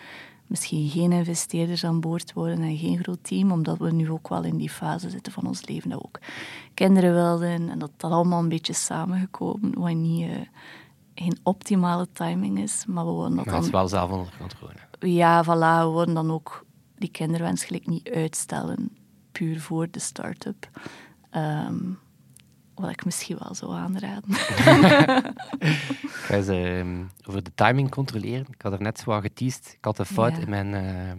[0.46, 4.44] misschien geen investeerders aan boord worden en geen groot team, omdat we nu ook wel
[4.44, 6.18] in die fase zitten van ons leven dat we ook
[6.74, 10.28] kinderen wilden en dat dat allemaal een beetje samengekomen, wat niet...
[10.30, 10.36] eh,
[11.14, 14.72] geen optimale timing is, maar we willen dat Maar het is wel zelf onder controle.
[14.98, 16.64] ja, voilà, we willen dan ook
[16.98, 18.96] die kinderwens gelijk niet uitstellen
[19.32, 20.70] puur voor de start-up.
[21.30, 21.76] Ehm,
[22.74, 24.30] wat ik misschien wel zou aanraden.
[25.60, 28.46] Ik ga eens ehm, over de timing controleren.
[28.50, 29.72] Ik had er net zo wat geteased.
[29.78, 30.42] Ik had een fout Ja.
[30.42, 31.18] in mijn ehm,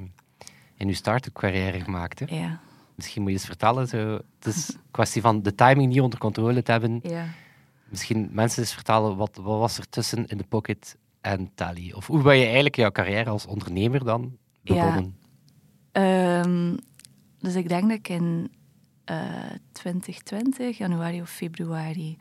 [0.78, 2.20] in uw start-up carrière gemaakt.
[2.20, 2.36] Hè.
[2.36, 2.60] ja.
[2.96, 3.88] Misschien moet je eens vertellen.
[3.88, 3.98] Zo.
[4.40, 7.00] Het is een kwestie van de timing niet onder controle te hebben.
[7.04, 7.26] ja.
[7.90, 11.92] Misschien mensen eens vertellen, wat, wat was er tussen in de pocket en Tally?
[11.92, 15.16] Of hoe ben je eigenlijk jouw carrière als ondernemer dan begonnen?
[15.92, 16.76] Ehm,
[17.40, 18.52] dus ik denk dat ik in
[19.72, 22.18] 2020, januari of februari,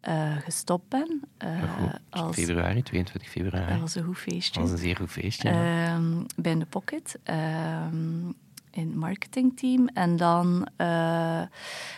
[0.00, 1.20] eh, gestopt ben.
[1.38, 3.80] eh, Goed, als, Februari, 22 februari.
[3.80, 4.52] als een goed feestje.
[4.60, 5.48] Dat was een zeer goed feestje.
[5.48, 5.86] ja.
[5.94, 7.18] Ehm, bij In The Pocket.
[7.22, 8.26] ehm,
[8.70, 9.88] in het marketingteam.
[9.88, 10.68] En dan...
[10.76, 11.42] eh,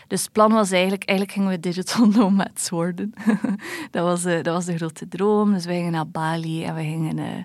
[0.08, 1.04] dus het plan was eigenlijk...
[1.04, 3.12] Eigenlijk gingen we digital nomads worden.
[3.90, 5.52] dat, was, eh, dat was de grote droom.
[5.52, 7.44] Dus wij gingen naar Bali en we gingen eh,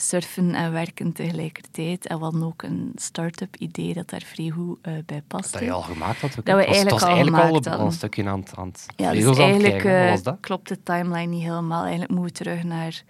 [0.00, 2.06] surfen en werken tegelijkertijd.
[2.06, 5.52] En we hadden ook een start-up idee dat daar vrij goed eh, bij paste.
[5.52, 6.30] Dat je al gemaakt had.
[6.30, 7.98] ook, Dat we was- eigenlijk was al eigenlijk al gemaakt een- al een hadden.
[7.98, 10.36] stukje aan het, aan het Ja, dus eigenlijk eh, was dat?
[10.40, 11.80] klopt de timeline niet helemaal.
[11.82, 13.02] Eigenlijk moeten we terug naar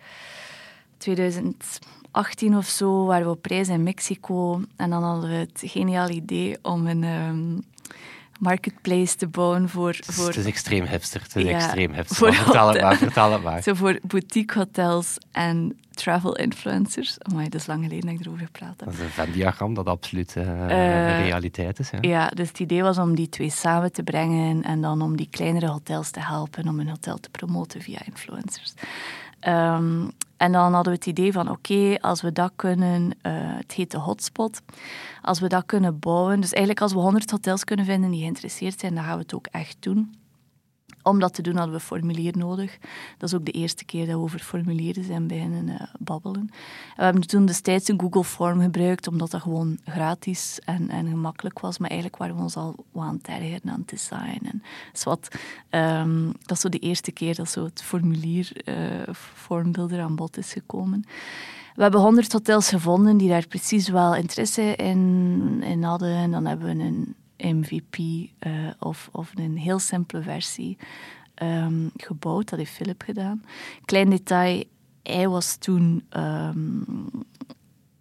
[0.99, 4.61] 2018 of zo, waren we op reis in Mexico.
[4.77, 7.59] En dan hadden we het geniaal idee om een ehm,
[8.39, 9.89] marketplace te bouwen voor...
[9.89, 11.21] Het is, voor het is extreem hipster.
[11.23, 12.17] Het is Ja, extreem hipster.
[12.17, 13.63] voor Maar vertel het maar, vertel het maar.
[13.69, 17.17] zo voor boutique hotels en travel influencers.
[17.23, 18.85] Amai, dat is lang geleden dat ik erover gepraat heb.
[18.85, 21.91] Dat is een Venn-diagram dat absoluut Eh, een realiteit is.
[21.91, 21.99] Hè?
[22.01, 25.29] Ja, dus het idee was om die twee samen te brengen en dan om die
[25.31, 28.75] kleinere hotels te helpen om hun hotel te promoten via influencers.
[29.41, 30.07] Ehm,
[30.39, 33.91] en dan hadden we het idee van, oké, als we dat kunnen, eh, het heet
[33.91, 34.63] de hotspot,
[35.23, 38.81] als we dat kunnen bouwen, dus eigenlijk als we 100 hotels kunnen vinden die geïnteresseerd
[38.81, 40.15] zijn, dan gaan we het ook echt doen.
[41.09, 42.79] Om dat te doen hadden we formulier nodig.
[43.19, 46.41] Dat is ook de eerste keer dat we over formulieren zijn beginnen eh, babbelen.
[46.41, 51.09] En we hebben toen destijds een Google Form gebruikt, omdat dat gewoon gratis en, en
[51.09, 51.79] gemakkelijk was.
[51.79, 54.41] Maar eigenlijk waren we ons al wat aan het ergeren aan het design.
[54.45, 55.37] En zwart.
[55.71, 58.53] Ehm, dat is zo de eerste keer dat zo het formulier,
[59.13, 61.05] vormbuilder aan bod is gekomen.
[61.75, 66.15] We hebben 100 hotels gevonden die daar precies wel interesse in, in hadden.
[66.15, 67.97] En dan hebben we een MVP
[68.39, 70.79] eh, of, of een heel simpele versie
[71.35, 72.49] ehm, gebouwd.
[72.49, 73.45] Dat heeft Philip gedaan.
[73.85, 74.65] Klein detail,
[75.03, 76.05] hij was toen...
[76.09, 76.83] ehm,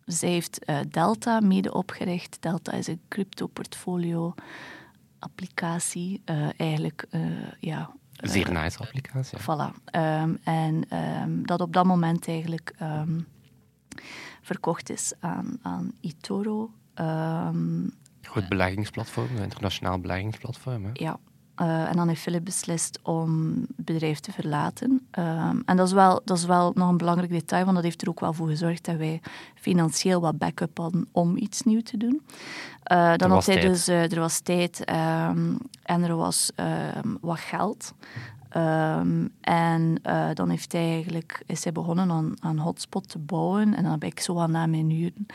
[0.05, 2.37] zij heeft eh, Delta mede opgericht.
[2.39, 4.33] Delta is een crypto-portfolio
[5.19, 6.21] applicatie.
[6.25, 7.07] eh, eigenlijk,
[7.59, 7.91] ja...
[8.15, 9.37] Een zeer nice applicatie.
[9.37, 9.43] ja.
[9.43, 9.83] Voilà.
[9.85, 10.83] Ehm, en
[11.45, 12.75] dat op dat moment eigenlijk
[14.41, 16.71] verkocht is aan, aan eToro.
[16.93, 17.87] Ehm,
[18.27, 20.85] Goed beleggingsplatform, een internationaal beleggingsplatform.
[20.85, 20.89] Hè?
[20.93, 21.19] ja.
[21.57, 25.07] Eh, en dan heeft Philip beslist om het bedrijf te verlaten.
[25.11, 28.01] Ehm, en dat is, wel, dat is wel nog een belangrijk detail, want dat heeft
[28.01, 29.21] er ook wel voor gezorgd dat wij
[29.55, 32.21] financieel wat backup hadden om iets nieuws te doen.
[32.83, 33.73] Eh, dan was had hij tijd.
[33.73, 37.93] dus, eh, er was tijd ehm, en er was ehm, wat geld.
[38.49, 43.73] Ehm, en eh, dan heeft hij eigenlijk, is hij begonnen aan, aan Hotspot te bouwen.
[43.73, 45.25] En dan heb ik zo aan na mijn uren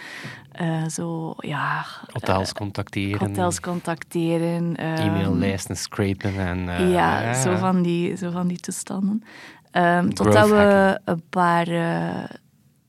[0.53, 1.85] eh, zo, ja...
[2.13, 4.77] Hotels contacteren, Hotels contacteren.
[4.77, 6.39] ehm, e-maillijsten scrapen.
[6.39, 9.23] En, eh, ja, Zo, van die, zo van die toestanden.
[9.71, 12.25] Ehm, totdat we een paar, eh,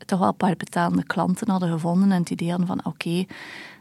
[0.05, 3.25] toch wel een paar betalende klanten hadden gevonden en het idee hadden van oké,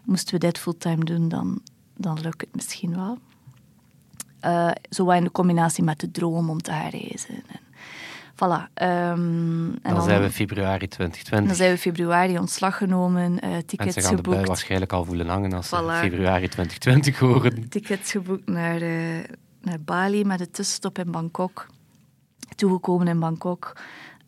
[0.05, 1.61] moesten we dit fulltime doen, dan,
[1.97, 3.19] dan lukt het misschien wel.
[4.43, 7.35] Eh, zo in de combinatie met de droom om te reizen.
[7.35, 7.61] En,
[8.35, 8.73] voilà.
[8.75, 11.47] ehm, en dan, zijn we februari 2020.
[11.47, 14.49] dan zijn we februari ontslag genomen, eh, tickets Mensen gaan de bui geboekt.
[14.49, 16.01] waarschijnlijk al voelen hangen als ze Voilà.
[16.01, 17.69] februari 2020 horen.
[17.69, 19.25] tickets geboekt naar, eh,
[19.61, 21.67] naar Bali met een tussenstop in Bangkok.
[22.57, 23.77] Toegekomen in Bangkok.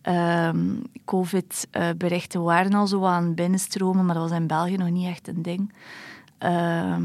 [0.02, 0.58] Ehm,
[1.04, 5.28] Covid-berichten waren al zo aan het binnenstromen, maar dat was in België nog niet echt
[5.28, 5.72] een ding.
[6.38, 7.02] Ehm,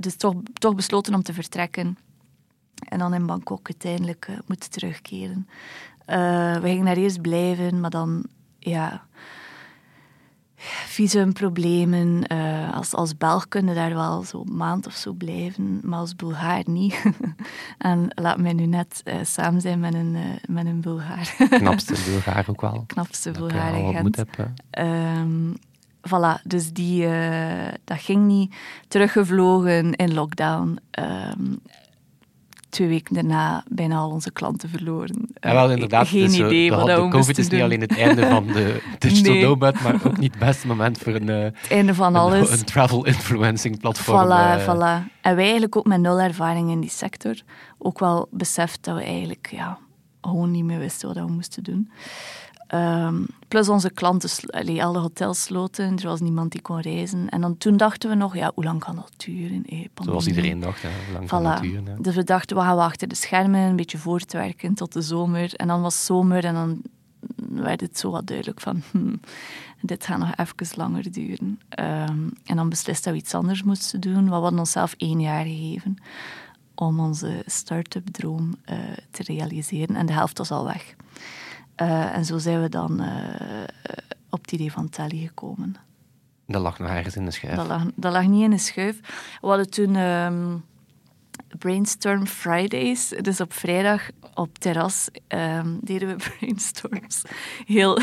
[0.00, 1.98] dus toch, toch besloten om te vertrekken.
[2.88, 5.48] En dan in Bangkok uiteindelijk eh, moeten terugkeren.
[6.04, 8.24] Eh, we gingen daar eerst blijven, maar dan,
[8.58, 9.02] ja,
[10.86, 12.26] visumproblemen.
[12.26, 16.16] Eh, als, als Belg kunnen daar wel zo een maand of zo blijven, maar als
[16.16, 17.02] Bulgaar niet.
[17.78, 21.34] en laat mij nu net samen zijn met een, met een Bulgaar.
[21.50, 22.84] Knapste Bulgaar ook wel.
[22.86, 23.74] Knapste Dat ik Bulgaar
[26.08, 28.54] voilà, dus die, eh, dat ging niet.
[28.88, 30.78] Teruggevlogen in lockdown.
[30.90, 31.54] Ehm,
[32.68, 35.28] twee weken daarna bijna al onze klanten verloren.
[35.40, 36.08] Ja, wel Eh, inderdaad.
[36.08, 37.62] Geen dus, eh, idee de, wat de we COVID is niet doen.
[37.62, 39.44] alleen het einde van de digital Nee.
[39.44, 42.50] nomad, maar ook niet het beste moment voor een, Het einde van een, alles.
[42.50, 44.26] een travel influencing platform.
[44.26, 45.08] Voilà, eh, voilà.
[45.20, 47.34] En wij eigenlijk ook met nul ervaring in die sector.
[47.78, 49.78] Ook wel beseft dat we eigenlijk ja,
[50.20, 51.90] gewoon niet meer wisten wat we moesten doen.
[52.70, 57.28] Ehm, plus onze klanten, allee, alle hotels sloten, er was niemand die kon reizen.
[57.28, 59.64] En dan, toen dachten we nog, ja, hoe lang kan dat duren?
[59.66, 61.86] eh, Zoals iedereen dacht, hè, hoe lang kan dat duren.
[61.86, 61.94] hè.
[62.00, 65.54] Dus we dachten, we gaan achter de schermen een beetje voortwerken tot de zomer.
[65.54, 66.82] En dan was zomer en dan
[67.62, 68.82] werd het zo wat duidelijk van...
[68.90, 69.20] hmm,
[69.82, 71.60] dit gaat nog even langer duren.
[71.68, 74.24] Ehm, en dan beslist dat we iets anders moesten doen.
[74.24, 75.96] We hadden onszelf één jaar gegeven
[76.74, 78.78] om onze start-up droom eh,
[79.10, 79.96] te realiseren.
[79.96, 80.94] En de helft was al weg.
[81.80, 83.64] Eh, en zo zijn we dan eh,
[84.30, 85.76] op het idee van Tally gekomen.
[86.46, 87.56] Dat lag nog ergens in de schuif.
[87.56, 89.00] Dat lag, dat lag niet in een schuif.
[89.40, 90.56] We hadden toen ehm,
[91.58, 93.08] Brainstorm Fridays.
[93.08, 97.22] Dus op vrijdag op terras ehm, deden we brainstorms.
[97.66, 97.98] Heel,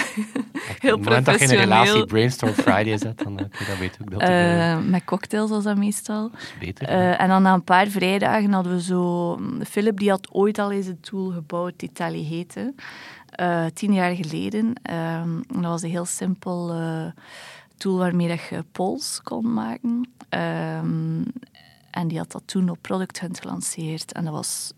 [0.79, 2.05] heel Op het moment dat je een relatie professioneel.
[2.05, 5.77] Brainstorm Friday zet, dan eh, kun je dat weten ook dat met cocktails was dat
[5.77, 6.31] meestal.
[6.37, 6.87] is beter.
[6.87, 9.39] En dan na een paar vrijdagen hadden we zo...
[9.69, 12.73] Philip die had ooit al eens een tool gebouwd die Tally heette.
[13.37, 14.73] Eh, tien jaar geleden.
[14.81, 17.05] Ehm, dat was een heel simpel eh,
[17.77, 20.09] tool waarmee dat je polls kon maken.
[20.29, 21.21] Ehm,
[21.91, 24.11] en die had dat toen op Product Hunt gelanceerd.
[24.11, 24.71] En dat was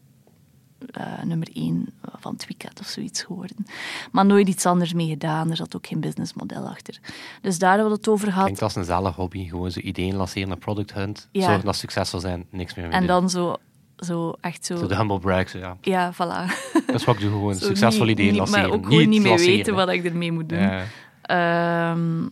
[0.91, 3.65] eh, nummer één van het weekend of zoiets geworden.
[4.11, 5.49] Maar nooit iets anders mee gedaan.
[5.49, 6.99] Er zat ook geen businessmodel achter.
[7.41, 8.43] Dus daar hebben we het over gehad.
[8.43, 9.47] Klinkt als een zalig hobby.
[9.47, 11.27] Gewoon zo ideeën lanceren naar Product Hunt.
[11.31, 11.45] Ja.
[11.45, 12.45] Zorgen dat succesvol zijn.
[12.49, 13.07] Niks meer mee En doen.
[13.07, 13.55] dan zo,
[14.05, 14.75] zo echt zo...
[14.77, 15.49] Zo de humble brag.
[15.49, 15.77] Zo, ja.
[15.81, 16.17] Ja, voilà.
[16.85, 17.29] Dat is wat ik doe.
[17.31, 18.69] Gewoon Zo succesvol niet- ideeën niet- lanceren.
[18.69, 20.59] Maar ook gewoon niet meer lanceren, weten wat ik ermee moet doen.
[20.59, 20.83] Ja.
[21.21, 22.27] Ehm,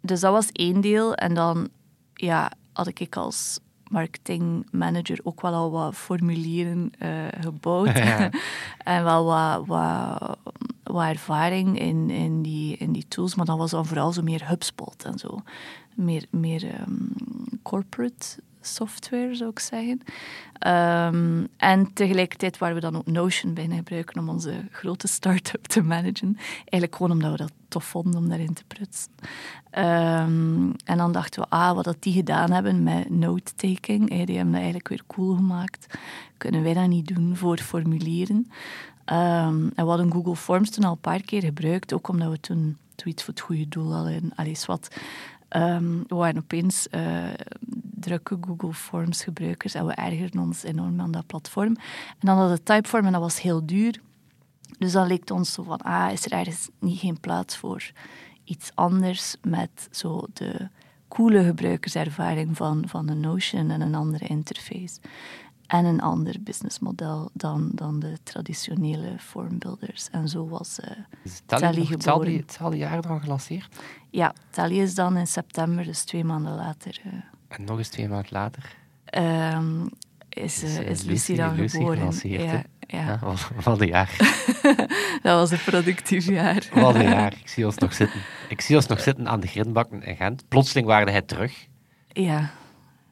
[0.00, 1.14] dus dat was één deel.
[1.14, 1.68] En dan
[2.14, 3.58] ja, had ik als
[3.90, 7.96] marketingmanager ook wel al wat formulieren eh, gebouwd.
[7.98, 8.30] Ja.
[8.78, 10.38] en wel wat, wat,
[10.82, 13.34] wat ervaring in, in, die, in die tools.
[13.34, 15.42] Maar dan was dan vooral zo meer HubSpot en zo.
[15.94, 16.92] Meer, meer ehm,
[17.62, 18.26] corporate
[18.66, 20.00] software, zou ik zeggen.
[20.58, 25.82] Ehm, en tegelijkertijd waren we dan ook Notion bijna gebruiken om onze grote start-up te
[25.82, 26.36] managen.
[26.58, 29.10] Eigenlijk gewoon omdat we dat tof vonden om daarin te prutsen.
[29.70, 34.36] Ehm, en dan dachten we, ah, wat dat die gedaan hebben met note-taking, eh, die
[34.36, 35.98] hebben dat eigenlijk weer cool gemaakt.
[36.36, 38.50] Kunnen wij dat niet doen voor formulieren?
[39.04, 42.40] Ehm, en we hadden Google Forms toen al een paar keer gebruikt, ook omdat we
[42.40, 44.32] toen zoiets voor het goede doel hadden.
[44.34, 44.96] Allee, wat.
[45.48, 47.24] Ehm, we waren opeens eh,
[48.06, 51.76] drukke Google Forms gebruikers en we ergerden ons enorm aan dat platform.
[52.08, 54.00] En dan hadden we Typeform en dat was heel duur.
[54.78, 57.90] Dus dan leek het ons zo van, ah, is er ergens niet geen plaats voor
[58.44, 60.68] iets anders met zo de
[61.08, 64.98] coole gebruikerservaring van, van een Notion en een andere interface.
[65.66, 70.10] En een ander businessmodel dan, dan de traditionele formbuilders.
[70.10, 70.80] En zo was...
[70.80, 70.90] eh,
[71.24, 72.78] Is Tally Tally geboren.
[72.78, 73.76] jaar dan gelanceerd?
[74.10, 77.00] ja, Tally is dan in september, dus twee maanden later...
[77.04, 77.12] eh,
[77.48, 79.86] En nog eens twee maanden later Ehm,
[80.28, 82.10] is, is, eh, eh, is Lucy- dan Lucy geboren.
[82.22, 82.64] ja, ja.
[82.88, 83.18] Ja,
[83.64, 84.16] wat, een jaar.
[85.22, 86.68] dat was een productief jaar.
[86.74, 87.32] Wat een jaar.
[87.32, 88.20] Ik zie ons nog zitten.
[88.48, 90.48] Ik zie ons nog zitten aan de grindbakken in Gent.
[90.48, 91.66] Plotseling waren hij terug.
[92.08, 92.50] Ja,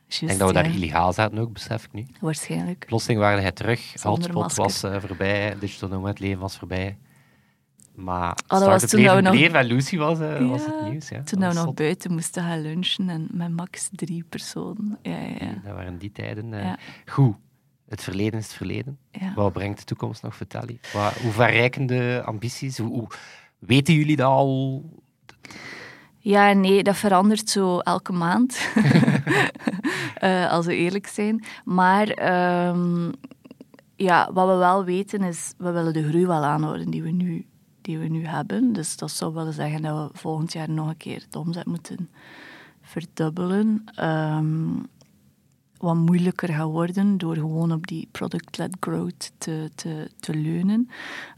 [0.08, 0.72] Ik denk dat we daar ja.
[0.74, 2.06] illegaal zaten ook, besef ik nu.
[2.20, 2.84] Waarschijnlijk.
[2.86, 4.02] Plotseling waren hij terug.
[4.02, 5.56] Hotspot was eh, voorbij.
[5.58, 6.96] Digital Nomad leven was voorbij.
[7.94, 11.08] Maar Oh, dat was toen leven we nog- en Lucy was, eh, was het nieuws.
[11.08, 11.22] Ja.
[11.22, 11.74] Toen Dat we nog zot.
[11.74, 14.98] buiten moesten gaan lunchen en met max drie personen.
[15.02, 15.60] Ja, ja, ja.
[15.64, 16.54] Dat waren die tijden.
[16.54, 16.72] eh.
[17.06, 17.36] Goed,
[17.88, 18.98] het verleden is het verleden.
[19.34, 20.78] Wat brengt de toekomst nog voor Tally?
[20.92, 22.78] Wat, hoe verrijkende ambities?
[22.78, 23.08] Hoe, hoe-
[23.58, 24.84] weten jullie dat al?
[26.18, 28.58] Ja, nee, dat verandert zo elke maand.
[30.14, 31.44] Eh, als we eerlijk zijn.
[31.64, 33.10] Maar ehm,
[33.96, 37.46] ja, wat we wel weten is, we willen de groei wel aanhouden die we nu,
[37.84, 38.72] die we nu hebben.
[38.72, 42.10] Dus dat zou willen zeggen dat we volgend jaar nog een keer de omzet moeten
[42.82, 43.84] verdubbelen.
[43.94, 44.76] Ehm,
[45.84, 50.88] wat moeilijker gaat worden door gewoon op die product-led growth te, te, te leunen.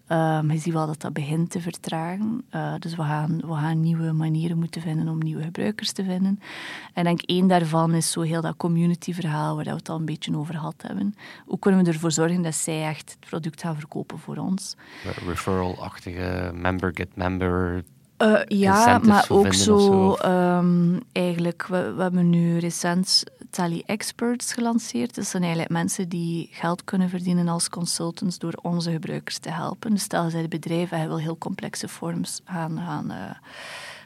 [0.07, 2.45] Ehm, je ziet wel dat dat begint te vertragen.
[2.51, 6.41] Eh, dus we gaan, we gaan nieuwe manieren moeten vinden om nieuwe gebruikers te vinden.
[6.93, 10.05] En ik denk één daarvan is zo heel dat community-verhaal waar we het al een
[10.05, 11.15] beetje over gehad hebben.
[11.47, 14.77] Hoe kunnen we ervoor zorgen dat zij echt het product gaan verkopen voor ons?
[15.27, 17.85] Referral-achtige member get member.
[18.17, 20.15] Eh, ja, maar ook zo?
[20.15, 23.25] ehm, eigenlijk, we, we hebben nu recent
[23.57, 25.15] Tally Experts gelanceerd.
[25.15, 29.91] Dat zijn eigenlijk mensen die geld kunnen verdienen als consultants door onze gebruikers te helpen.
[29.91, 33.31] Dus stel je bent een bedrijf en je wil heel complexe forms gaan, gaan, eh,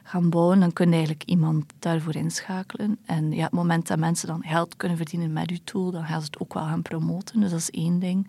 [0.03, 2.99] gaan bouwen, dan kun je eigenlijk iemand daarvoor inschakelen.
[3.05, 6.21] En ja, het moment dat mensen dan geld kunnen verdienen met uw tool, dan gaan
[6.21, 7.41] ze het ook wel gaan promoten.
[7.41, 8.29] Dus dat is één ding.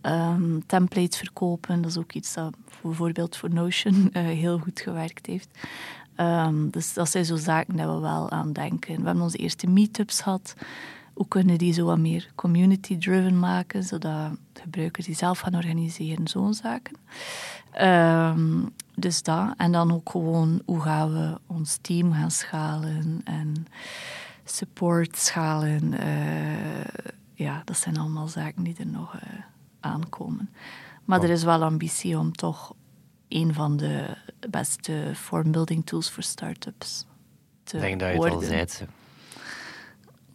[0.00, 5.26] Ehm, templates verkopen, dat is ook iets dat bijvoorbeeld voor Notion eh, heel goed gewerkt
[5.26, 5.48] heeft.
[6.16, 8.96] Ehm, dus dat zijn zo zaken dat we wel aan denken.
[8.98, 10.54] We hebben onze eerste meetups gehad.
[11.14, 16.54] Hoe kunnen die zo wat meer community-driven maken, zodat gebruikers die zelf gaan organiseren, zo'n
[16.54, 16.96] zaken.
[17.70, 18.62] Ehm,
[18.94, 19.54] dus dat.
[19.56, 23.66] En dan ook gewoon hoe gaan we ons team gaan schalen en
[24.44, 25.92] support schalen.
[25.98, 29.20] eh, ja, dat zijn allemaal zaken die er nog eh,
[29.80, 30.50] aankomen.
[31.04, 32.74] Maar er is wel ambitie om toch
[33.28, 34.16] een van de
[34.50, 37.06] beste formbuilding tools voor start-ups
[37.64, 38.66] te Ik denk dat je het al zei.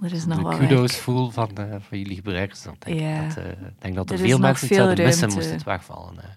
[0.01, 1.01] Er is nog De wel kudos werk.
[1.03, 2.61] voel van, eh, van jullie gebruikers.
[2.63, 3.21] Dan denk Ja.
[3.21, 5.39] ik dat, eh, ik denk dat er, Er is veel mensen veel zouden missen ruimte.
[5.41, 6.19] moest het wegvallen.
[6.23, 6.29] eh.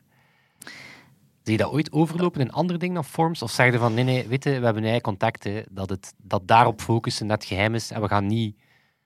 [1.42, 3.42] Zie je dat ooit overlopen in andere dingen dan forms?
[3.42, 6.48] Of zeg je van, nee, nee, weet je, we hebben eigen contacten, dat, het, dat
[6.48, 8.56] daarop focussen net geheim is en we gaan niet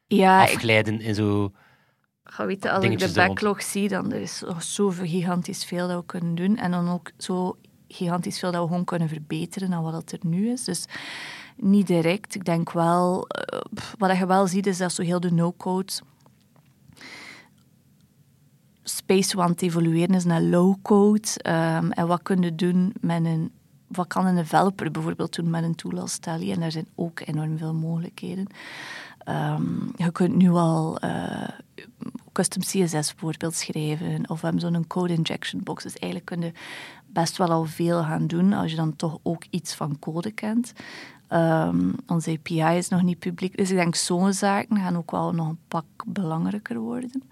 [0.07, 1.53] Ja, ik afglijden in zo...
[2.31, 5.89] ga weten, als ik de er backlog zie, dan er is nog zoveel gigantisch veel
[5.89, 6.57] dat we kunnen doen.
[6.57, 7.57] En dan ook zo
[7.89, 10.65] gigantisch veel dat we gewoon kunnen verbeteren dan wat dat er nu is.
[10.65, 10.85] Dus
[11.57, 12.35] niet direct.
[12.35, 13.61] Ik denk wel, eh,
[13.99, 15.93] wat je wel ziet, is dat zo heel de no-code
[18.83, 21.29] space aan het evolueren is naar low-code.
[21.37, 23.53] Ehm, en wat kun je doen met een...
[23.87, 26.53] Wat kan een developer bijvoorbeeld doen met een tool als Tally?
[26.53, 28.47] En daar zijn ook enorm veel mogelijkheden.
[29.29, 29.63] Ehm,
[29.97, 31.49] je kunt nu al eh,
[32.33, 34.31] custom CSS bijvoorbeeld schrijven.
[34.31, 35.83] Of we hebben zo'n code injection box.
[35.83, 36.53] Dus eigenlijk kun je
[37.07, 40.73] best wel al veel gaan doen als je dan toch ook iets van code kent.
[41.27, 43.57] Ehm, onze API is nog niet publiek.
[43.57, 47.23] Dus ik denk zo'n zaken gaan ook wel nog een pak belangrijker worden.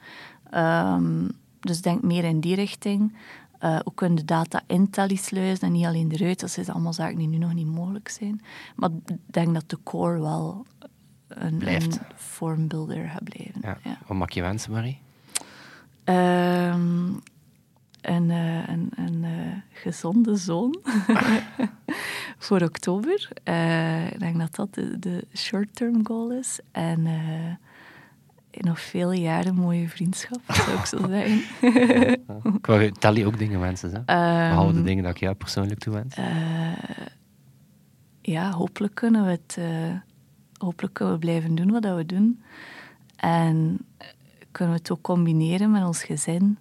[0.50, 1.28] Ehm,
[1.60, 3.16] dus denk meer in die richting.
[3.58, 6.40] Eh hoe kun je data in Tally sluizen en niet alleen eruit.
[6.40, 8.40] Dat zijn allemaal zaken die nu nog niet mogelijk zijn.
[8.74, 10.66] Maar ik denk dat de core wel
[11.28, 11.96] een, Blijft.
[11.96, 13.60] een formbuilder gaat blijven.
[13.62, 13.78] Ja.
[13.84, 13.98] Ja.
[14.06, 14.98] Wat mag je wensen, Marie?
[16.04, 17.06] Ehm,
[18.00, 20.78] een een, een eh, gezonde zoon
[22.38, 23.28] voor oktober.
[23.44, 26.58] Eh, ik denk dat dat de, de short-term goal is.
[26.72, 27.06] En
[28.50, 31.42] nog vele jaren mooie vriendschap, zou ik zo zeggen.
[32.56, 33.96] Ik wou Tally ook dingen wensen, hè?
[33.96, 36.14] Ehm, Behalve de dingen dat ik jou persoonlijk toewens.
[36.14, 36.72] eh,
[38.22, 39.58] ja, hopelijk kunnen we het
[40.58, 42.42] hopelijk kunnen we blijven doen wat we doen.
[43.16, 44.06] En eh,
[44.50, 46.58] kunnen we het ook combineren met ons gezin.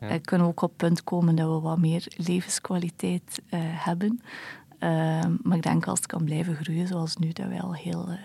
[0.00, 0.08] Ja.
[0.08, 4.20] En kunnen we ook op het punt komen dat we wat meer levenskwaliteit eh, hebben.
[4.78, 8.08] Ehm, maar ik denk als het kan blijven groeien zoals nu, dat wij al heel,
[8.08, 8.18] eh,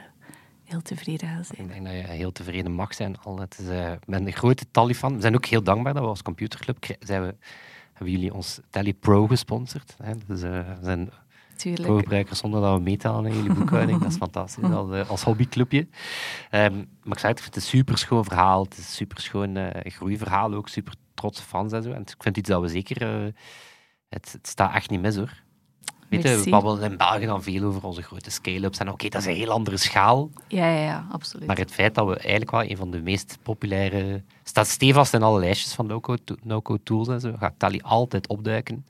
[0.64, 1.62] heel tevreden gaan zijn.
[1.62, 3.20] Ik denk dat je heel tevreden mag zijn.
[3.20, 3.40] Al.
[3.40, 5.16] Het is, eh, ik ben een grote Tally-fan.
[5.16, 7.36] We zijn ook heel dankbaar dat we als computerclub zijn we,
[7.94, 9.96] hebben jullie ons Tally Pro gesponsord.
[10.04, 10.14] Hè?
[10.28, 11.10] Dus eh, we zijn
[11.56, 11.84] Tuurlijk.
[11.88, 14.00] pro-gebruikers zonder dat we meetellen in jullie boekhouding.
[14.02, 15.88] dat is fantastisch, als, eh, als hobbyclubje.
[16.50, 18.64] Ehm, maar ik zei het, ik vind het een superschoon verhaal.
[18.64, 20.68] Het is een superschoon eh groeiverhaal ook.
[20.70, 21.92] Super trotse fans en zo.
[21.92, 23.02] En ik vind iets dat we zeker...
[23.02, 23.32] eh,
[24.10, 25.42] het, het staat echt niet mis, hoor.
[26.10, 28.78] Weet je, we babbelen in België dan veel over onze grote scale-ups.
[28.78, 30.30] En oké, dat is een heel andere schaal.
[30.48, 31.48] Ja, ja, ja, absoluut.
[31.48, 34.24] Maar het feit dat we eigenlijk wel een van de meest populaire...
[34.44, 35.86] Staat stevast in alle lijstjes van
[36.44, 37.34] no-code tools en zo.
[37.40, 38.86] Gaat Tally altijd opduiken.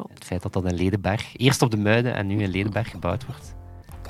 [0.00, 0.14] Klopt.
[0.14, 3.26] Het feit dat dat in Ledenberg, eerst op de Muiden en nu in Ledenberg gebouwd
[3.26, 3.54] wordt.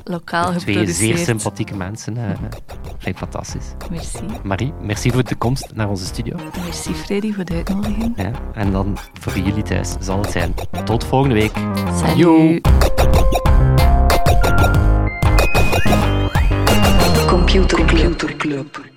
[0.04, 2.16] Lokaal Twee zeer sympathieke mensen.
[2.16, 2.38] eh,
[2.98, 3.64] vind ik fantastisch.
[3.90, 4.18] Merci.
[4.42, 6.36] Marie, merci voor de komst naar onze studio.
[6.64, 8.12] Merci Freddy voor de uitnodiging.
[8.16, 10.54] Ja, en dan voor jullie thuis zal het zijn.
[10.84, 11.52] Tot volgende week.
[11.96, 12.16] Salut.
[12.16, 12.58] Yo.
[17.26, 17.84] Computer
[18.36, 18.88] Club.